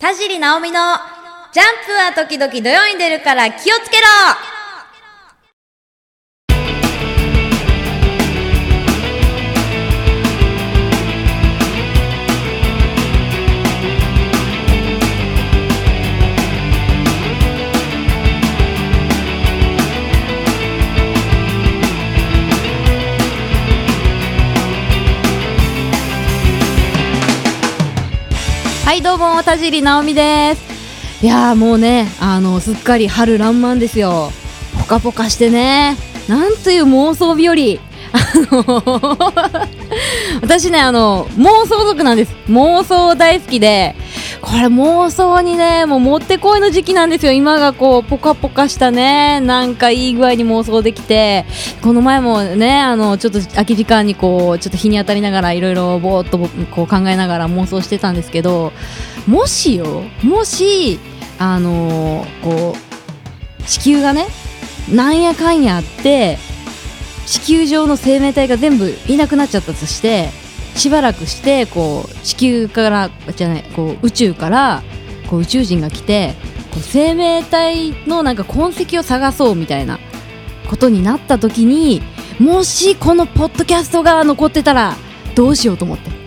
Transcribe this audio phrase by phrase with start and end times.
[0.00, 0.96] 田尻直美の
[1.52, 4.06] ジャンプは時々土曜に出るから気をつけろ
[28.90, 31.24] はいどうも田尻直美です。
[31.24, 34.32] いやーもうねあのすっかり春爛漫ですよ。
[34.80, 35.96] ポカポカしてね。
[36.28, 37.54] なんという妄想日和。
[38.12, 38.18] あ
[38.50, 39.16] の
[40.42, 42.34] 私ねあの妄想族なんです。
[42.48, 43.94] 妄想大好きで
[44.40, 47.32] これ妄想にねもうもってこいの時期なんですよ。
[47.32, 49.40] 今がこうポカポカしたね。
[49.40, 51.44] なんかいい具合に妄想できて。
[51.82, 58.72] この前もねあのちょっと空き時間にこうちょっと日に当たりながらいろいろぼーっとこう考えながら妄想してたんですけど
[59.26, 60.98] もしよもし
[61.38, 62.74] あのこ
[63.58, 64.26] う地球がね
[64.92, 66.38] なんやかんやあって
[67.26, 70.28] 地球上の生命体が全部いなくなっちゃったとして
[70.74, 74.82] しばらくしてこう地球からじゃないこう宇宙から
[75.28, 76.34] こう宇宙人が来て
[76.70, 79.98] こう生命体のなんか痕跡を探そうみたいな
[80.68, 82.02] ことになった時に
[82.38, 84.96] もしこのポッドキャストが残ってたら
[85.34, 86.10] どうしようと思って。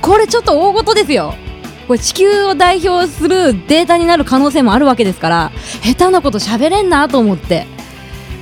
[0.00, 1.34] これちょっと大事ですよ。
[1.86, 7.66] これ地球を代表するデータになる可能性もあるわけですから下手なこと喋れんなと思って。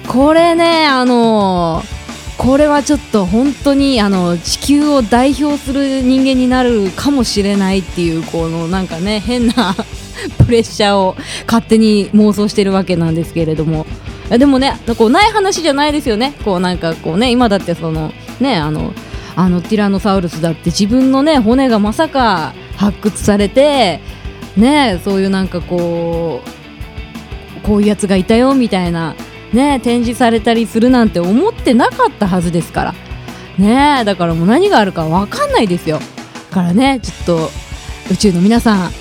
[0.06, 1.95] これねあのー
[2.38, 9.74] これはちょっと本当にあの地球を代表する人間になるかもしれないっていうこのなんかね変な
[10.44, 13.86] プレッシャーを勝手に妄想してるわけなんですけれども。
[14.28, 16.34] でもねこうない話じゃないですよね。
[16.44, 18.92] こうなんかこうね今だってそのねあの
[19.36, 24.00] あのティラノサウルスだって自分のね骨がまさか発掘されて
[24.56, 29.14] ねそういうなんかこうこういうやつがいたよみたいな
[29.52, 32.94] ね展示されたりするなんて思ってなかったはずですから。
[33.58, 35.98] ねだからもう何があるか分かんないですよ。
[36.50, 37.50] だからねちょっと
[38.10, 38.92] 宇宙の皆さん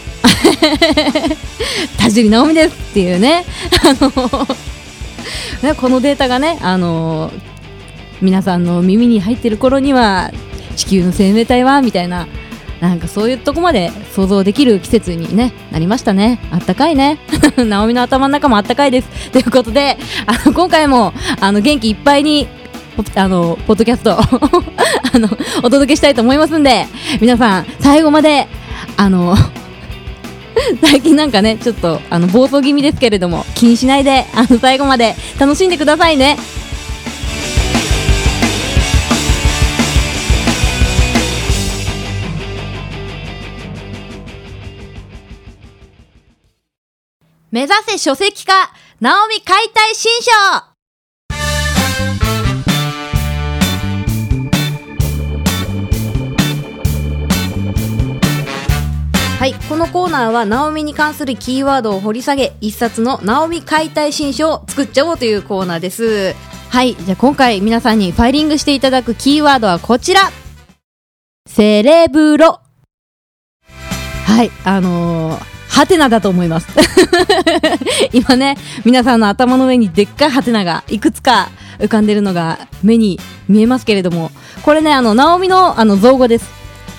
[1.98, 3.46] 田尻直美ですっていうね
[3.84, 4.48] あの
[5.62, 7.32] ねこのデータがねあの
[8.22, 10.32] 皆さんの耳に入ってる頃には
[10.76, 12.28] 地球の生命体はみたいな
[12.82, 16.40] なんかそういうとこまで想像できる季節に、ね、なりましたね。
[16.52, 17.20] あったかいね。
[17.58, 19.08] ナオミの頭の中もあったかいです。
[19.32, 22.48] ということで、あの今回もあの元気いっぱいに
[23.16, 26.88] あのポッドキャスト あのお届けしたいと思いますんで、
[27.22, 28.48] 皆さん最後まで
[28.98, 29.36] あの
[30.82, 36.38] 最近なんかねちょっとあの暴走気味ですけれども気にしないであの最後まで楽しんでくださいね。
[47.56, 48.52] 目指せ書籍化、
[49.00, 50.30] ナオミ解体新書。
[59.40, 66.36] はい、このコーナーはナオミに関するキーワードを掘り下げ、一冊のナオミ解体新書を作っちゃおうというコーナーです。
[66.72, 70.30] はい、じゃあ今回皆さんにファイリングしていただくキーワードはこちら。
[71.48, 72.60] セレブロ。
[74.26, 76.68] はい、あのーハテナだと思います。
[78.14, 78.56] 今ね、
[78.86, 81.50] 皆さんの頭の上にでっかいハテナがいくつか
[81.80, 83.20] 浮かんでるのが目に
[83.50, 84.32] 見えますけれども、
[84.64, 86.50] これね、あの、ナオミのあの造語です。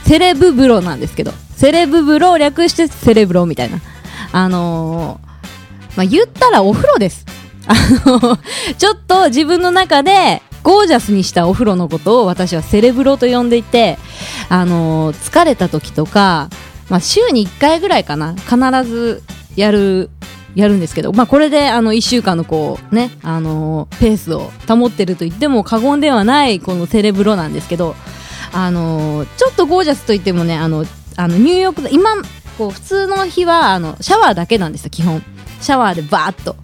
[0.05, 3.79] セレブブロなんですけど、セレブブロを略してセレブロみたいな。
[4.33, 7.25] あのー、まあ、言ったらお風呂です。
[7.67, 8.39] あの、
[8.77, 13.99] ちょっと自分の中で、ゴージャスにしたお風呂のことを私はセレブロと呼んでいて、
[14.51, 16.51] あのー、疲れた時とか、
[16.89, 18.35] まあ、週に1回ぐらいかな。
[18.35, 19.23] 必ず
[19.57, 20.11] やる
[20.55, 27.95] やるんですけど、まあ、これであの1週間のこう、ねあのーペースを保ってると言っても過言ではないこのセレブロなんですけど、
[28.53, 30.85] あのーちょっとゴージャスと言ってもねあの
[31.17, 32.11] あの入浴今
[32.57, 35.23] こう普通の日はあのシャワーだけなんですよ基本。
[35.61, 36.57] シャワーでバーッと。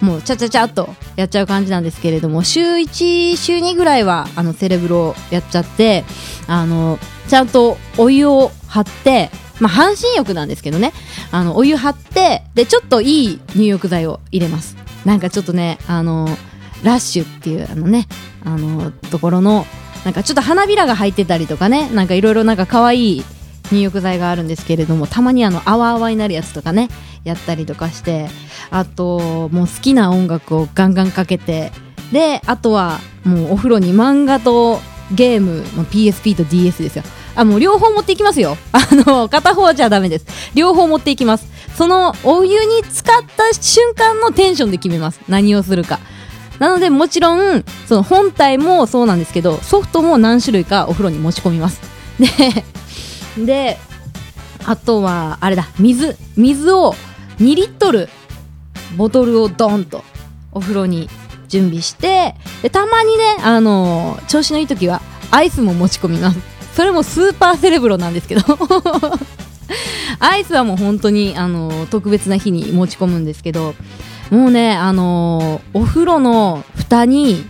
[0.00, 6.04] もうちゃちゃちゃっとやっちゃう感じなんですけれども週1週2ぐらいはあのセレブロやっちゃって
[6.46, 6.98] あの
[7.28, 9.30] ちゃんとお湯を張って
[9.60, 10.92] まあ、半身浴なんですけどね。
[11.30, 14.76] あのお湯張ってでちょっといい入浴剤を入れます。
[15.04, 16.28] なんかちょっとねあの
[16.82, 18.06] ラッシュっていうあのね
[18.44, 19.66] あのところの
[20.04, 23.24] なんかちょっと花びらが入ってたりとかねなんかいろいろなんか可愛い
[23.72, 26.88] 入浴剤があるんですけれどもたまにあの泡泡になるやつとかね
[27.24, 28.28] やったりとかして
[28.70, 31.72] あともう好きな音楽をガンガンかけて
[32.12, 34.78] であとはもうお風呂に漫画と
[35.12, 37.04] ゲーム、まあ、PSP と DS ですよ。
[37.36, 38.56] あ、もう両方持っていきますよ。
[38.72, 40.26] あの、片方じゃダメです。
[40.54, 41.46] 両方持っていきます。
[41.76, 45.20] そのお湯に浸かった瞬間のテンションで決めます。
[45.28, 45.98] 何をするか。
[46.58, 51.80] なので、もちろん、その本体もそうなんですけど、ソフトも何種類かお風呂に持ち込みます。
[53.36, 53.78] で、で、
[54.64, 56.16] あとは、あれだ、水。
[56.36, 56.94] 水を
[57.40, 58.08] 2リットル、
[58.96, 60.04] ボトルをドンと
[60.52, 61.08] お風呂に
[61.48, 66.38] 準備してでたまにね、あのー、調子のいい時はアイスも持ち込みます
[66.74, 68.42] それもスーパーセレブロなんですけど。
[70.20, 73.74] アイスはもう本当に、あの、特別な日に持ち込むんですけど。
[74.30, 77.44] もうね、あの、お風呂の蓋に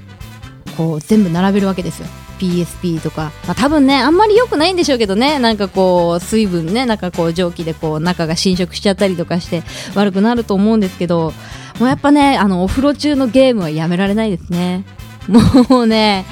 [0.77, 2.07] こう全部並べるわけですよ。
[2.39, 5.39] PSP とか、まあ、多分ねあんまり良くないんでしょうけどね。
[5.39, 9.63] なんかこう水分ねなんかこう蒸気でこう中が侵食しちゃったりとかして
[9.95, 11.33] 悪くなると思うんですけど。
[11.81, 14.85] もうやっぱね、あの、お風呂中のゲームはやめられないですね。
[15.29, 16.27] もうね、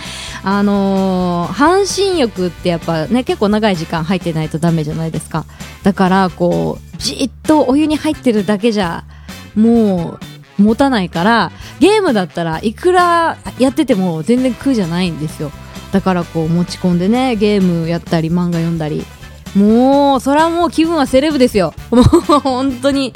[0.44, 5.44] あのー、半身浴ってやっぱね、結構長い時間入ってないとダメじゃないですか。
[5.82, 9.04] だから、こう、じっとお湯に入ってるだけじゃ、
[9.54, 10.18] も
[10.58, 15.50] う、持たないから、ゲームだったらいくらやってても全然苦じゃないんですよ。
[15.92, 19.04] だからこう持ち込んでね、ゲームやったり漫画読んだり。
[19.54, 21.74] もう、それはもう気分はセレブですよ。
[21.90, 23.12] もう本当に。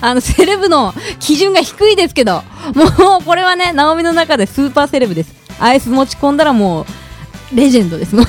[0.00, 2.42] あの、セレブの基準が低いですけど、
[2.74, 5.32] もうこれはね、ナオミの中でスーパーセレブです。
[5.60, 6.86] アイス持ち込んだらもう、
[7.54, 8.16] レジェンドです。
[8.16, 8.26] もう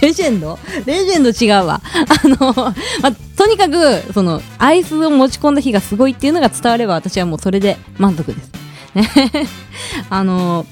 [0.00, 0.58] レジェンド？
[0.86, 1.80] レジェンド違うわ。
[2.24, 2.74] あの、ま、
[3.36, 8.50] とにかく、その、アイスを持ち込んだ日がすごいっていうのが伝われば私はもうそれで満足です。
[8.94, 9.46] ね。
[10.10, 10.66] あの、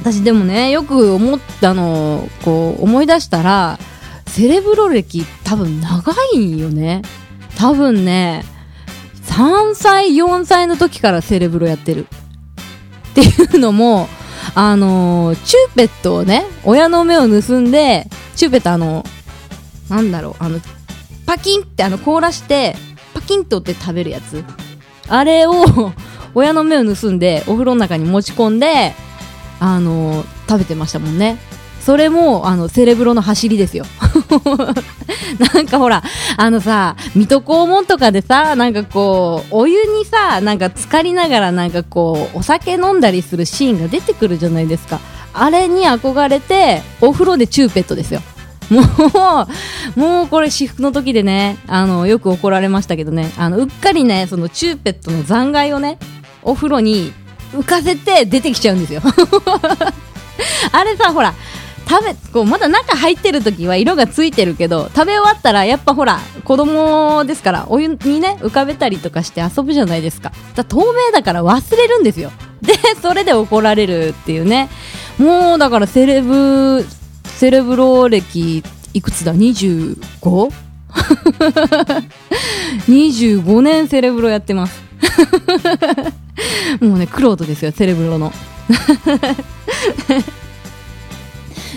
[0.00, 3.78] 私でもね、よく思ったの、こう、思い出したら、
[4.28, 7.02] セレブロ歴多分長いんよね。
[7.56, 8.44] 多分ね、
[9.24, 12.06] 3歳、4歳の時からセレブロやってる。
[13.10, 14.08] っていうのも、
[14.54, 19.04] あのー、チューペットをね、親の目を盗んで、チューペットあの、
[19.88, 20.60] なんだろう、あの、
[21.24, 22.76] パキンってあの凍らして、
[23.14, 24.44] パキンとって食べるやつ。
[25.08, 25.92] あれを
[26.34, 28.94] 親の目を盗んで、お風呂の中に持ち込んで、
[29.60, 31.38] あのー、食べてましたもんね。
[31.86, 33.84] それも、あの、セレブロの走りですよ。
[35.54, 36.02] なんかほら、
[36.36, 44.98] あのさ、水戸黄門とかでさ、なんかこう、お湯にさ、なんか浸かりながらなんかこう、お酒飲んだりするシーンが出てくるじゃないですか。
[45.32, 48.20] あれに憧れて、お風呂でチューペットですよ。
[48.68, 49.46] も
[49.96, 55.98] う、もうこれ私服の時でね、あの、よく怒られましたけどね、あの、うっかりね、そのチューペットの残骸をね、
[56.42, 57.12] お風呂に
[57.52, 59.02] 浮かせて出てきちゃうんですよ。
[60.72, 61.32] あれさ、ほら、
[61.88, 70.32] 食べこうまだ中入ってる時は色がついてるけど食べ終わったらやっぱほら子供ですからお湯にね浮かべたりとかして遊ぶじゃないですか。
[70.54, 72.32] だ透明だから忘れるんですよ。
[72.62, 74.68] でそれで怒られるっていうね。
[75.18, 76.84] もうだからセレブ
[77.24, 78.62] セレブロー歴
[78.92, 80.52] いくつだ？25?
[82.88, 84.82] 25 年セレブロやってます。
[86.80, 88.32] もうね、クロートですよ、セレブロの。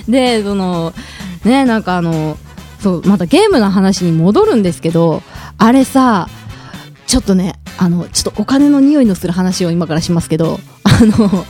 [0.08, 0.94] で、その、
[1.44, 2.38] ね、なんかあの、
[2.82, 5.22] そう、またゲームの話に戻るんですけど、
[5.58, 6.28] あれさ、
[7.08, 11.46] ちょっとね、あの、ちょっとお金の匂いのする話を今からしますけど、あの、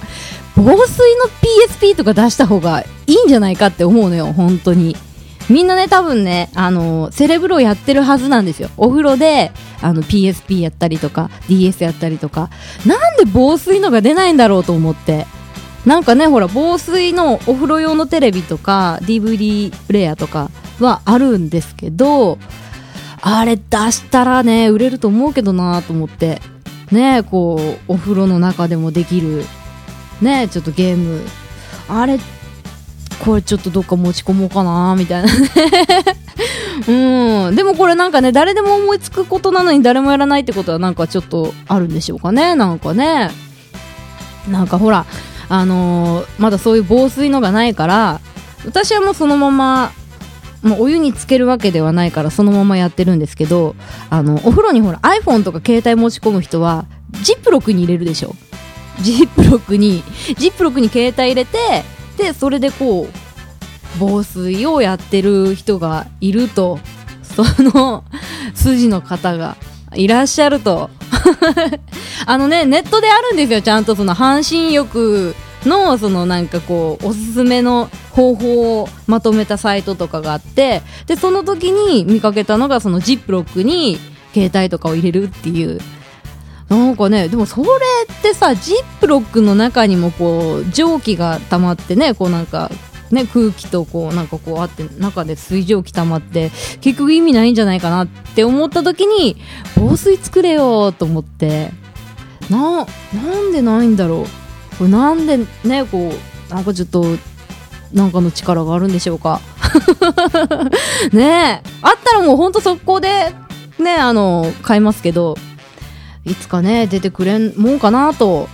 [0.55, 1.25] 防水の
[1.69, 4.95] PSP とか出した方がいいんじゃないかって思うのよ、本当に。
[5.49, 8.69] みんなね、多分ね、あの、セレブロやってるはずなんですよ。
[8.77, 12.49] お風呂で、あの、PSP やったりとか、DS やったりとか。
[12.85, 15.25] なんで防水のが出ないんだろうと思って。
[15.85, 22.37] なんかねほら防水のお風呂用のテレビとか DVD プレイヤーとかはあるんですけど
[23.21, 26.41] あれ出したらね売れると思うけどなと思って。
[26.91, 29.45] ねこうお風呂の中でもできる
[30.21, 31.21] ねちょっとゲーム。
[31.87, 32.19] あれ
[33.23, 35.33] これちょっとどっか持ち込もうかなみたいな。
[35.33, 35.49] ね
[37.47, 37.55] うん。
[37.55, 42.55] でもこれなんかね誰でも思いつくことなのに誰もやらないってことはなんかちょっとあるんでしょうかね。
[42.55, 43.31] なんかね。
[44.49, 45.05] なんかほら
[45.49, 48.21] あのー、まだそういう防水のがないから
[48.65, 49.91] 私はもうそのまま
[50.61, 53.75] もうお湯につけるわけではないからそのままやってるんですけど
[54.09, 56.85] あのお風呂にほら iPhone とか携帯持ち込む人は
[57.23, 58.35] ジップロックに入れるでしょ。
[59.01, 60.03] ジップロックに
[60.37, 61.83] ジップロックに携帯入れて
[62.17, 63.07] でそれでこう
[63.97, 66.79] 防水をやってる人がいると
[67.23, 68.03] その
[68.53, 69.55] 筋の方が
[69.95, 70.89] いらっしゃると。
[72.25, 75.35] あのね、ネットであるんですよ、ちゃんとその半身浴
[75.65, 83.99] の、そのなんかこう、おすすめの方法をまとめたサイトとかがあって、で、その時に見かけたのが、そのジップロックに
[84.33, 85.79] 携帯とかを入れるっていう。
[86.69, 87.69] なんかね、でもそれ
[88.11, 92.69] ってさ、ジップロックの中にもこう、蒸気が溜まってね、こうなんか、
[93.11, 99.37] ね、空気とこうなんかこうあって中で水蒸気溜まって結局意味ないんじゃないかなって思った時に
[99.75, 101.71] 防水作れよと思って
[102.49, 104.25] ななんでないんだろう。
[104.77, 106.11] これなんでねこ
[106.49, 107.03] うなんかちょっと
[107.93, 109.41] なんかの力があるんでしょうか。
[111.11, 113.33] ねえあったらもうほんと速攻で
[113.79, 115.35] ねあの買いますけど
[116.25, 118.47] いつかね出てくれんもんかなと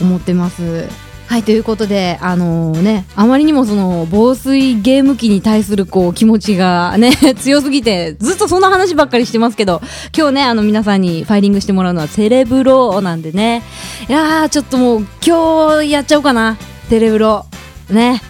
[0.00, 0.88] 思ってます。
[1.32, 9.80] はいということであのー、ねあまりにもその防水ゲーム機に対するこう気持ちがね 強すぎてずっとそんな話ばっかりしてますけど
[10.14, 13.62] 今日ねあの皆さんにファイリングしてもらうのはセレブロなんでね。
[14.10, 16.58] いやーちょっともう今日やっちゃおうかな。
[16.90, 17.46] セレブロ
[17.88, 18.20] ね。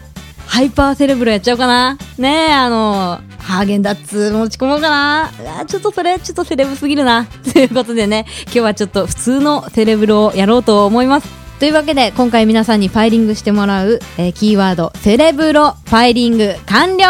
[0.47, 1.99] ハイパーセレブロやっちゃおうかな。
[2.19, 5.33] ねあのーハーゲンダッツ持ち込もうかな。
[5.61, 7.27] あちょっとそれちょっとセレブすぎるな。
[7.53, 11.42] ということでね今日はちょっと普通のセレブロをやろうと思います。
[11.63, 17.07] というわけで今回皆さんにファイリングしてもらう、えー、キーワードセレブロファイリング完了。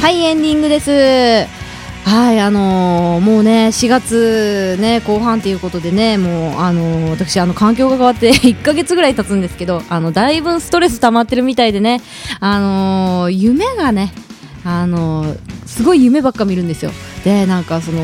[0.00, 1.57] はいエンディングです。
[2.08, 12.00] はいあのー、もうね4月ね後半ということでねもうあのー、私あの環境が変わって 1ヶ月ぐらい経つんですけどあのだいぶストレス溜まってるみたいでね
[12.40, 14.14] あのー、夢がね
[14.64, 15.36] あの
[15.66, 16.92] すごい夢ばっか見るんですよ。
[17.24, 18.00] でなんかその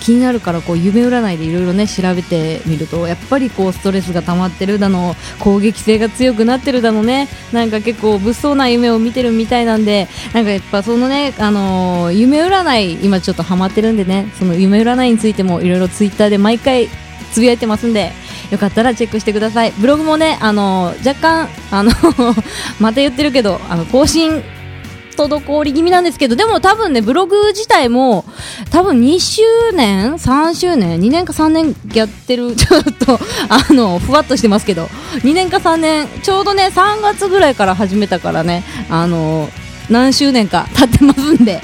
[0.00, 7.28] 気になるからこう夢占いでいろいろね調べてみるとやっぱりこうストレスが溜まってるだの攻撃性が強くなってるだのね。
[7.52, 16.88] なんか結構物騒な夢を見てるみたいなんでなんかやっぱそのねあの、夢占い今ちょっとハマってるんでねその夢占いについてもいろいろツイッターで毎回
[17.32, 18.12] つぶやいてますんで
[18.50, 19.72] よかったらチェックしてください。
[19.72, 21.92] ブログもねあの、若干あの
[22.80, 24.42] また言ってるけどあの更新
[25.28, 28.24] 滞り気味なんですけど、でも多分ね、ブログ自体も、
[28.70, 29.42] 多分2周
[29.74, 34.88] 年 ?3 周年 ?2 年か3年やってる、 ちょっと、あの、ふわっとしてますけど、
[35.22, 39.48] 2年か3年、ちょうどね、3月ぐらいから始めたからね、あの、
[39.90, 41.60] 何周年か経ってますんで、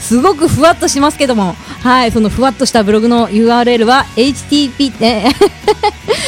[0.00, 5.32] すごくふわっとしますけども、はい、そのふわっとしたブログの URL は http ね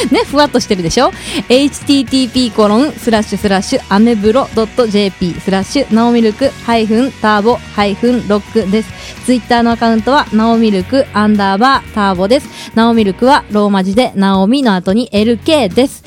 [0.09, 1.11] ね、ふわっとしてるでしょ
[1.49, 8.91] ？http コロンスラッシュスラッシュアメブロドット JP スラッシュナオミルクハイフンターボハイフンロックです。
[9.25, 12.47] ツイッターのアカウントはナオミルクアンダーバーターボです。
[12.75, 16.03] ナオミルクはローマ字でナオミの後に LK です。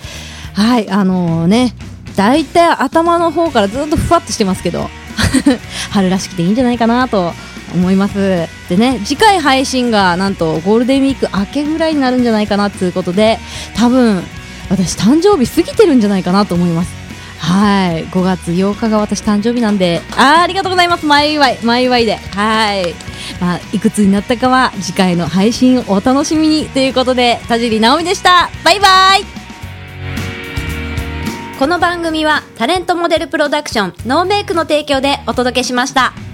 [0.54, 1.74] はい、あのー、ね、
[2.16, 4.88] 大体頭の方からずっとふわっとしてますけど、
[5.90, 7.32] 春らしくていいんじゃないかなと
[7.74, 8.48] 思います。
[8.68, 13.38] でね次回配信がなんとゴールデンウィーク明けぐらいになるんじゃないかなということで
[13.76, 14.22] 多分
[14.70, 17.04] 私誕生日過ぎてるんじゃないかなと思います。
[17.38, 18.06] はい。
[18.06, 21.04] 5月8日が私誕生日なんであありがとうございます。
[21.04, 21.58] 前祝い。
[21.62, 22.16] 前祝いで。
[22.16, 22.94] はい。
[23.40, 28.50] まあ、いくつになったかは次回の配信をお楽しみにということで田尻直美でした。
[28.64, 29.44] バイバイ。
[31.58, 36.33] この番組はタレントモデルプロダクションノーメイクの提供でお届けしました。